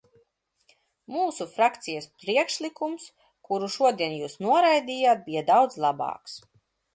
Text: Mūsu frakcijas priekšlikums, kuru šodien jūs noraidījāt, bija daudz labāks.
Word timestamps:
Mūsu 1.15 1.45
frakcijas 1.57 2.07
priekšlikums, 2.23 3.05
kuru 3.51 3.69
šodien 3.75 4.17
jūs 4.21 4.37
noraidījāt, 4.47 5.23
bija 5.29 5.45
daudz 5.53 5.79
labāks. 5.87 6.37